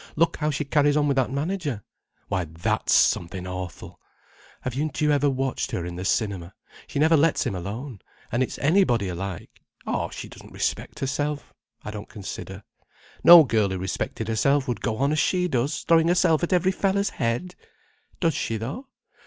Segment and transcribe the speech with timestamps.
[0.15, 1.83] Look how she carries on with that manager.
[2.27, 3.99] Why, that's something awful.
[4.61, 6.55] Haven't you ever watched her in the Cinema?
[6.87, 7.99] She never lets him alone.
[8.31, 9.61] And it's anybody alike.
[9.85, 11.53] Oh, she doesn't respect herself.
[11.83, 12.63] I don't consider.
[13.23, 16.71] No girl who respected herself would go on as she does, throwing herself at every
[16.71, 17.53] feller's head.
[18.19, 18.87] Does she, though?